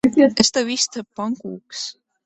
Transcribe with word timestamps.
Es 0.43 0.49
tev 0.57 0.71
izcepu 0.77 1.15
pankūkas. 1.21 1.89